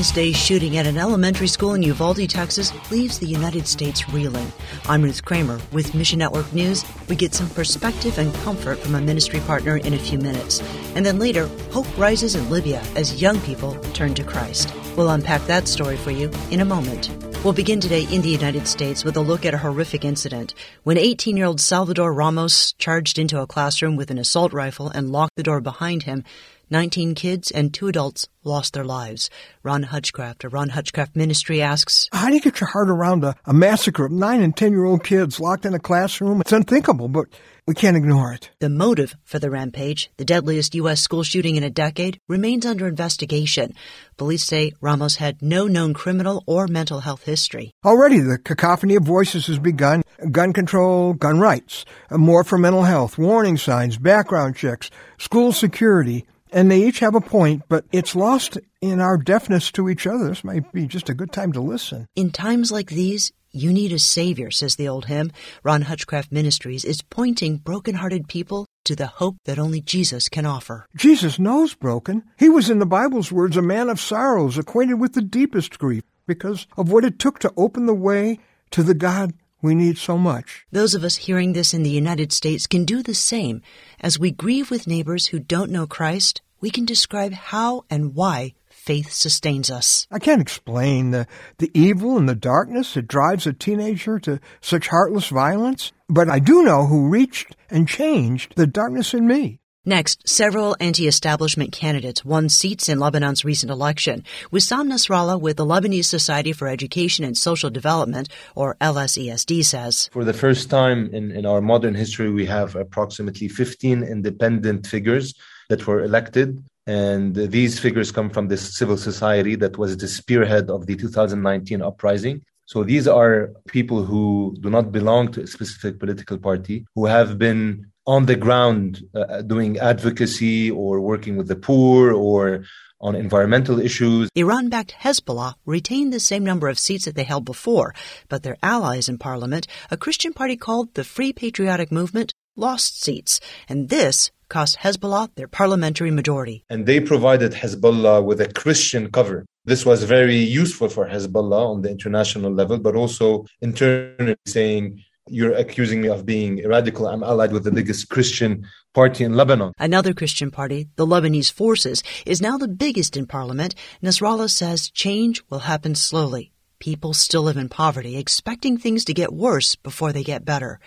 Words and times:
Wednesday's 0.00 0.34
shooting 0.34 0.78
at 0.78 0.86
an 0.86 0.96
elementary 0.96 1.46
school 1.46 1.74
in 1.74 1.82
Uvalde, 1.82 2.26
Texas, 2.26 2.72
leaves 2.90 3.18
the 3.18 3.26
United 3.26 3.68
States 3.68 4.08
reeling. 4.08 4.50
I'm 4.88 5.02
Ruth 5.02 5.22
Kramer 5.26 5.60
with 5.72 5.94
Mission 5.94 6.20
Network 6.20 6.50
News. 6.54 6.86
We 7.10 7.16
get 7.16 7.34
some 7.34 7.50
perspective 7.50 8.16
and 8.16 8.32
comfort 8.36 8.78
from 8.78 8.94
a 8.94 9.00
ministry 9.02 9.40
partner 9.40 9.76
in 9.76 9.92
a 9.92 9.98
few 9.98 10.16
minutes. 10.18 10.62
And 10.94 11.04
then 11.04 11.18
later, 11.18 11.48
hope 11.70 11.86
rises 11.98 12.34
in 12.34 12.48
Libya 12.48 12.82
as 12.96 13.20
young 13.20 13.38
people 13.40 13.74
turn 13.92 14.14
to 14.14 14.24
Christ. 14.24 14.74
We'll 14.96 15.10
unpack 15.10 15.42
that 15.48 15.68
story 15.68 15.98
for 15.98 16.12
you 16.12 16.30
in 16.50 16.60
a 16.60 16.64
moment. 16.64 17.10
We'll 17.44 17.52
begin 17.52 17.80
today 17.80 18.06
in 18.10 18.22
the 18.22 18.30
United 18.30 18.66
States 18.66 19.04
with 19.04 19.18
a 19.18 19.20
look 19.20 19.44
at 19.44 19.52
a 19.52 19.58
horrific 19.58 20.04
incident 20.06 20.54
when 20.82 20.96
18 20.96 21.36
year 21.36 21.44
old 21.44 21.60
Salvador 21.60 22.14
Ramos 22.14 22.72
charged 22.72 23.18
into 23.18 23.38
a 23.38 23.46
classroom 23.46 23.96
with 23.96 24.10
an 24.10 24.18
assault 24.18 24.54
rifle 24.54 24.88
and 24.88 25.12
locked 25.12 25.36
the 25.36 25.42
door 25.42 25.60
behind 25.60 26.04
him. 26.04 26.24
19 26.70 27.14
kids 27.14 27.50
and 27.50 27.74
two 27.74 27.88
adults 27.88 28.28
lost 28.44 28.74
their 28.74 28.84
lives. 28.84 29.28
Ron 29.62 29.82
Hutchcraft 29.82 30.44
of 30.44 30.52
Ron 30.52 30.70
Hutchcraft 30.70 31.16
Ministry 31.16 31.60
asks 31.60 32.08
How 32.12 32.28
do 32.28 32.34
you 32.34 32.40
get 32.40 32.60
your 32.60 32.70
heart 32.70 32.88
around 32.88 33.24
a, 33.24 33.34
a 33.44 33.52
massacre 33.52 34.06
of 34.06 34.12
9 34.12 34.42
and 34.42 34.56
10 34.56 34.72
year 34.72 34.84
old 34.84 35.04
kids 35.04 35.40
locked 35.40 35.66
in 35.66 35.74
a 35.74 35.78
classroom? 35.78 36.40
It's 36.40 36.52
unthinkable, 36.52 37.08
but 37.08 37.26
we 37.66 37.74
can't 37.74 37.96
ignore 37.96 38.32
it. 38.32 38.50
The 38.58 38.70
motive 38.70 39.14
for 39.24 39.38
the 39.38 39.50
rampage, 39.50 40.10
the 40.16 40.24
deadliest 40.24 40.74
U.S. 40.74 41.00
school 41.00 41.22
shooting 41.22 41.56
in 41.56 41.62
a 41.62 41.70
decade, 41.70 42.18
remains 42.28 42.64
under 42.64 42.88
investigation. 42.88 43.74
Police 44.16 44.44
say 44.44 44.72
Ramos 44.80 45.16
had 45.16 45.42
no 45.42 45.66
known 45.66 45.94
criminal 45.94 46.42
or 46.46 46.66
mental 46.66 47.00
health 47.00 47.24
history. 47.24 47.72
Already, 47.84 48.20
the 48.20 48.38
cacophony 48.38 48.96
of 48.96 49.04
voices 49.04 49.46
has 49.46 49.58
begun 49.58 50.02
gun 50.30 50.52
control, 50.52 51.14
gun 51.14 51.38
rights, 51.38 51.84
uh, 52.10 52.18
more 52.18 52.44
for 52.44 52.58
mental 52.58 52.82
health, 52.82 53.18
warning 53.18 53.56
signs, 53.56 53.98
background 53.98 54.56
checks, 54.56 54.90
school 55.18 55.52
security 55.52 56.26
and 56.52 56.70
they 56.70 56.82
each 56.82 57.00
have 57.00 57.14
a 57.14 57.20
point, 57.20 57.62
but 57.68 57.84
it's 57.92 58.16
lost 58.16 58.58
in 58.80 59.00
our 59.00 59.16
deafness 59.16 59.70
to 59.72 59.88
each 59.88 60.06
other. 60.06 60.28
This 60.28 60.44
might 60.44 60.72
be 60.72 60.86
just 60.86 61.08
a 61.08 61.14
good 61.14 61.32
time 61.32 61.52
to 61.52 61.60
listen. 61.60 62.06
In 62.16 62.30
times 62.30 62.72
like 62.72 62.90
these, 62.90 63.32
you 63.52 63.72
need 63.72 63.92
a 63.92 63.98
savior, 63.98 64.50
says 64.50 64.76
the 64.76 64.88
old 64.88 65.06
hymn. 65.06 65.32
Ron 65.64 65.82
Hutchcraft 65.82 66.30
Ministries 66.30 66.84
is 66.84 67.02
pointing 67.02 67.56
broken-hearted 67.56 68.28
people 68.28 68.66
to 68.84 68.94
the 68.94 69.08
hope 69.08 69.36
that 69.44 69.58
only 69.58 69.80
Jesus 69.80 70.28
can 70.28 70.46
offer. 70.46 70.86
Jesus 70.96 71.38
knows 71.38 71.74
broken. 71.74 72.22
He 72.38 72.48
was, 72.48 72.70
in 72.70 72.78
the 72.78 72.86
Bible's 72.86 73.32
words, 73.32 73.56
a 73.56 73.62
man 73.62 73.90
of 73.90 74.00
sorrows, 74.00 74.56
acquainted 74.56 75.00
with 75.00 75.14
the 75.14 75.22
deepest 75.22 75.78
grief 75.78 76.04
because 76.26 76.66
of 76.76 76.92
what 76.92 77.04
it 77.04 77.18
took 77.18 77.40
to 77.40 77.52
open 77.56 77.86
the 77.86 77.94
way 77.94 78.38
to 78.70 78.84
the 78.84 78.94
God 78.94 79.32
we 79.62 79.74
need 79.74 79.98
so 79.98 80.16
much. 80.16 80.64
Those 80.72 80.94
of 80.94 81.04
us 81.04 81.16
hearing 81.16 81.52
this 81.52 81.74
in 81.74 81.82
the 81.82 81.90
United 81.90 82.32
States 82.32 82.66
can 82.66 82.84
do 82.84 83.02
the 83.02 83.14
same. 83.14 83.62
As 84.00 84.18
we 84.18 84.30
grieve 84.30 84.70
with 84.70 84.86
neighbors 84.86 85.26
who 85.26 85.38
don't 85.38 85.70
know 85.70 85.86
Christ, 85.86 86.42
we 86.60 86.70
can 86.70 86.84
describe 86.84 87.32
how 87.32 87.84
and 87.90 88.14
why 88.14 88.54
faith 88.68 89.12
sustains 89.12 89.70
us. 89.70 90.06
I 90.10 90.18
can't 90.18 90.40
explain 90.40 91.10
the, 91.10 91.26
the 91.58 91.70
evil 91.74 92.16
and 92.16 92.28
the 92.28 92.34
darkness 92.34 92.94
that 92.94 93.08
drives 93.08 93.46
a 93.46 93.52
teenager 93.52 94.18
to 94.20 94.40
such 94.60 94.88
heartless 94.88 95.28
violence, 95.28 95.92
but 96.08 96.28
I 96.28 96.38
do 96.38 96.62
know 96.62 96.86
who 96.86 97.08
reached 97.08 97.56
and 97.70 97.86
changed 97.86 98.54
the 98.56 98.66
darkness 98.66 99.12
in 99.14 99.26
me. 99.26 99.60
Next, 99.86 100.28
several 100.28 100.76
anti-establishment 100.78 101.72
candidates 101.72 102.22
won 102.22 102.50
seats 102.50 102.90
in 102.90 102.98
Lebanon's 102.98 103.46
recent 103.46 103.72
election. 103.72 104.24
Wissam 104.52 104.92
Nasrallah 104.92 105.40
with 105.40 105.56
the 105.56 105.64
Lebanese 105.64 106.04
Society 106.04 106.52
for 106.52 106.68
Education 106.68 107.24
and 107.24 107.34
Social 107.34 107.70
Development, 107.70 108.28
or 108.54 108.76
LSESD, 108.82 109.64
says. 109.64 110.10
For 110.12 110.22
the 110.22 110.34
first 110.34 110.68
time 110.68 111.08
in, 111.14 111.30
in 111.30 111.46
our 111.46 111.62
modern 111.62 111.94
history, 111.94 112.30
we 112.30 112.44
have 112.44 112.76
approximately 112.76 113.48
15 113.48 114.02
independent 114.02 114.86
figures 114.86 115.32
that 115.70 115.86
were 115.86 116.04
elected. 116.04 116.62
And 116.86 117.34
these 117.34 117.78
figures 117.78 118.12
come 118.12 118.28
from 118.28 118.48
this 118.48 118.76
civil 118.76 118.98
society 118.98 119.54
that 119.56 119.78
was 119.78 119.96
the 119.96 120.08
spearhead 120.08 120.68
of 120.68 120.84
the 120.84 120.96
2019 120.96 121.80
uprising. 121.80 122.42
So 122.70 122.84
these 122.84 123.08
are 123.08 123.50
people 123.66 124.04
who 124.04 124.56
do 124.60 124.70
not 124.70 124.92
belong 124.92 125.32
to 125.32 125.42
a 125.42 125.46
specific 125.48 125.98
political 125.98 126.38
party, 126.38 126.86
who 126.94 127.06
have 127.06 127.36
been 127.36 127.90
on 128.06 128.26
the 128.26 128.36
ground 128.36 129.02
uh, 129.12 129.42
doing 129.42 129.76
advocacy 129.78 130.70
or 130.70 131.00
working 131.00 131.36
with 131.36 131.48
the 131.48 131.56
poor 131.56 132.12
or 132.12 132.62
on 133.00 133.16
environmental 133.16 133.80
issues. 133.80 134.28
Iran 134.36 134.68
backed 134.68 134.94
Hezbollah 135.02 135.54
retained 135.66 136.12
the 136.12 136.20
same 136.20 136.44
number 136.44 136.68
of 136.68 136.78
seats 136.78 137.06
that 137.06 137.16
they 137.16 137.24
held 137.24 137.44
before, 137.44 137.92
but 138.28 138.44
their 138.44 138.56
allies 138.62 139.08
in 139.08 139.18
parliament, 139.18 139.66
a 139.90 139.96
Christian 139.96 140.32
party 140.32 140.56
called 140.56 140.94
the 140.94 141.02
Free 141.02 141.32
Patriotic 141.32 141.90
Movement, 141.90 142.32
lost 142.54 143.02
seats. 143.02 143.40
And 143.68 143.88
this 143.88 144.30
cost 144.50 144.76
Hezbollah 144.78 145.34
their 145.36 145.48
parliamentary 145.48 146.10
majority. 146.10 146.64
And 146.68 146.84
they 146.84 147.00
provided 147.00 147.52
Hezbollah 147.52 148.22
with 148.22 148.40
a 148.42 148.52
Christian 148.52 149.10
cover. 149.10 149.46
This 149.64 149.86
was 149.86 150.04
very 150.04 150.36
useful 150.36 150.88
for 150.88 151.06
Hezbollah 151.06 151.70
on 151.72 151.82
the 151.82 151.90
international 151.90 152.52
level, 152.52 152.78
but 152.78 152.94
also 152.94 153.46
internally 153.62 154.36
saying, 154.46 155.02
you're 155.28 155.54
accusing 155.54 156.00
me 156.02 156.08
of 156.08 156.26
being 156.26 156.66
radical. 156.66 157.06
I'm 157.06 157.22
allied 157.22 157.52
with 157.52 157.64
the 157.64 157.70
biggest 157.70 158.08
Christian 158.08 158.66
party 158.94 159.22
in 159.22 159.34
Lebanon. 159.34 159.72
Another 159.78 160.12
Christian 160.12 160.50
party, 160.50 160.88
the 160.96 161.06
Lebanese 161.06 161.52
Forces, 161.52 162.02
is 162.26 162.42
now 162.42 162.58
the 162.58 162.68
biggest 162.68 163.16
in 163.16 163.26
parliament. 163.26 163.74
Nasrallah 164.02 164.50
says 164.50 164.90
change 164.90 165.42
will 165.48 165.60
happen 165.60 165.94
slowly. 165.94 166.52
People 166.80 167.12
still 167.12 167.42
live 167.42 167.58
in 167.58 167.68
poverty, 167.68 168.16
expecting 168.16 168.76
things 168.76 169.04
to 169.04 169.14
get 169.14 169.32
worse 169.32 169.76
before 169.76 170.12
they 170.12 170.24
get 170.24 170.44
better. 170.44 170.80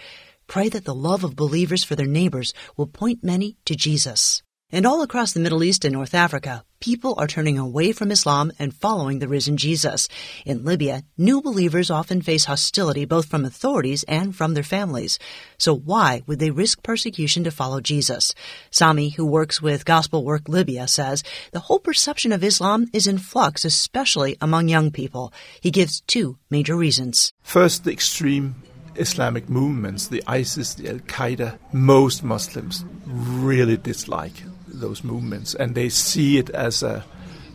Pray 0.48 0.70
that 0.70 0.86
the 0.86 0.96
love 0.96 1.24
of 1.24 1.36
believers 1.36 1.84
for 1.84 1.96
their 1.96 2.06
neighbors 2.06 2.54
will 2.78 2.88
point 2.88 3.24
many 3.24 3.58
to 3.66 3.76
Jesus. 3.76 4.44
And 4.74 4.88
all 4.88 5.04
across 5.04 5.34
the 5.34 5.40
Middle 5.40 5.64
East 5.64 5.86
and 5.86 5.94
North 5.94 6.16
Africa, 6.16 6.66
people 6.80 7.14
are 7.20 7.28
turning 7.28 7.60
away 7.60 7.92
from 7.92 8.10
Islam 8.10 8.52
and 8.58 8.74
following 8.74 9.20
the 9.20 9.28
risen 9.28 9.56
Jesus. 9.56 10.08
In 10.48 10.66
Libya, 10.66 11.04
new 11.16 11.44
believers 11.44 11.92
often 11.92 12.24
face 12.24 12.46
hostility 12.46 13.06
both 13.06 13.28
from 13.28 13.46
authorities 13.46 14.04
and 14.08 14.36
from 14.36 14.56
their 14.56 14.64
families. 14.64 15.20
So 15.60 15.76
why 15.76 16.24
would 16.26 16.40
they 16.40 16.50
risk 16.50 16.82
persecution 16.82 17.44
to 17.44 17.52
follow 17.52 17.82
Jesus? 17.82 18.34
Sami, 18.72 19.10
who 19.10 19.28
works 19.28 19.62
with 19.62 19.86
Gospel 19.86 20.26
Work 20.26 20.50
Libya, 20.50 20.88
says 20.88 21.24
the 21.52 21.60
whole 21.60 21.80
perception 21.80 22.32
of 22.32 22.44
Islam 22.44 22.88
is 22.94 23.06
in 23.06 23.20
flux, 23.20 23.66
especially 23.66 24.38
among 24.42 24.70
young 24.70 24.90
people. 24.90 25.32
He 25.62 25.70
gives 25.70 26.02
two 26.02 26.40
major 26.50 26.76
reasons. 26.76 27.32
First, 27.44 27.84
the 27.84 27.92
extreme 27.92 28.56
Islamic 28.96 29.50
movements, 29.50 30.08
the 30.08 30.24
ISIS, 30.28 30.74
the 30.76 30.90
Al 30.90 31.00
Qaeda, 31.00 31.58
most 31.72 32.24
Muslims 32.24 32.86
really 33.06 33.78
dislike 33.78 34.44
those 34.68 35.04
movements 35.04 35.54
and 35.56 35.76
they 35.76 35.90
see 35.90 36.38
it 36.38 36.50
as 36.52 36.84
a 36.84 37.04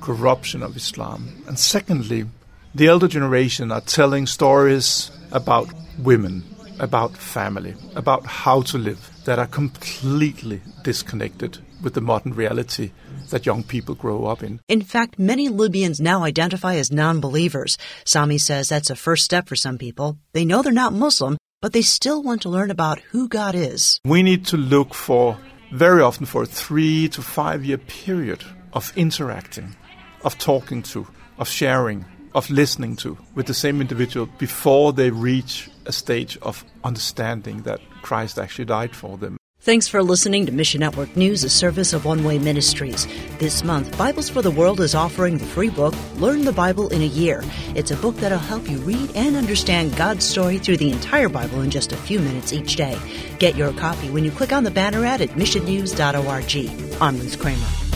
corruption 0.00 0.62
of 0.62 0.76
Islam. 0.76 1.28
And 1.47 1.59
secondly, 1.59 2.26
the 2.75 2.87
elder 2.87 3.09
generation 3.09 3.72
are 3.72 3.81
telling 3.81 4.26
stories 4.26 5.10
about 5.32 5.69
women, 5.99 6.44
about 6.78 7.16
family, 7.16 7.75
about 7.97 8.25
how 8.26 8.62
to 8.62 8.78
live 8.78 9.10
that 9.25 9.38
are 9.38 9.47
completely 9.47 10.60
disconnected 10.84 11.59
with 11.82 11.94
the 11.94 12.00
modern 12.00 12.34
reality 12.34 12.91
that 13.31 13.47
young 13.47 13.62
people 13.62 13.94
grow 13.94 14.27
up 14.27 14.43
in. 14.43 14.61
In 14.69 14.83
fact, 14.83 15.19
many 15.19 15.49
Libyans 15.49 16.00
now 16.00 16.25
identify 16.25 16.75
as 16.77 16.93
non 16.93 17.21
believers. 17.21 17.78
Sami 18.05 18.39
says 18.39 18.69
that's 18.69 18.91
a 18.91 18.97
first 18.97 19.25
step 19.25 19.49
for 19.49 19.56
some 19.56 19.78
people. 19.78 20.19
They 20.33 20.44
know 20.44 20.62
they're 20.62 20.72
not 20.72 20.93
Muslim, 20.93 21.38
but 21.61 21.72
they 21.72 21.83
still 21.83 22.22
want 22.22 22.43
to 22.43 22.49
learn 22.49 22.71
about 22.71 23.00
who 23.11 23.28
God 23.28 23.55
is. 23.55 24.00
We 24.05 24.22
need 24.22 24.47
to 24.47 24.56
look 24.56 24.94
for 24.94 25.38
very 25.72 26.03
often 26.03 26.27
for 26.27 26.43
a 26.43 26.47
three 26.47 27.09
to 27.11 27.22
five 27.22 27.65
year 27.65 27.78
period 27.78 28.44
of 28.72 28.93
interacting, 28.97 29.77
of 30.22 30.38
talking 30.38 30.83
to, 30.83 31.06
of 31.38 31.49
sharing, 31.49 32.05
of 32.34 32.49
listening 32.50 32.97
to 32.97 33.19
with 33.34 33.47
the 33.47 33.55
same 33.55 33.81
individual 33.81 34.27
before 34.38 34.93
they 34.93 35.11
reach 35.11 35.71
a 35.87 35.93
stage 35.93 36.38
of 36.43 36.65
understanding 36.84 37.62
that 37.62 37.81
Christ 38.03 38.38
actually 38.38 38.67
died 38.67 38.94
for 38.94 39.17
them. 39.17 39.38
Thanks 39.60 39.88
for 39.88 40.04
listening 40.04 40.46
to 40.46 40.52
Mission 40.52 40.78
Network 40.80 41.16
News, 41.16 41.42
a 41.42 41.50
service 41.50 41.92
of 41.92 42.04
One 42.04 42.22
Way 42.22 42.38
Ministries. 42.38 43.08
This 43.38 43.64
month, 43.64 43.98
Bibles 43.98 44.30
for 44.30 44.41
the 44.41 44.52
World 44.52 44.80
is 44.80 44.94
offering 44.94 45.36
the 45.36 45.44
free 45.44 45.69
book, 45.69 45.94
Learn 46.14 46.44
the 46.44 46.52
Bible 46.52 46.88
in 46.90 47.02
a 47.02 47.06
Year. 47.06 47.43
It's 47.75 47.90
a 47.90 47.96
book 47.96 48.14
that'll 48.16 48.38
help 48.38 48.70
you 48.70 48.78
read 48.78 49.10
and 49.16 49.34
understand 49.34 49.96
God's 49.96 50.25
story 50.25 50.58
through 50.58 50.76
the 50.76 50.93
entire 50.93 51.28
Bible 51.28 51.62
in 51.62 51.70
just 51.70 51.93
a 51.93 51.96
few 51.96 52.20
minutes 52.20 52.52
each 52.52 52.76
day. 52.76 52.96
Get 53.40 53.56
your 53.56 53.72
copy 53.72 54.10
when 54.10 54.25
you 54.25 54.31
click 54.31 54.52
on 54.52 54.62
the 54.62 54.70
banner 54.70 55.05
ad 55.05 55.20
at 55.22 55.31
missionnews.org. 55.31 57.02
I'm 57.02 57.19
Ruth 57.19 57.38
Kramer. 57.40 57.88